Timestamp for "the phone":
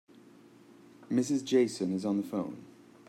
2.17-2.65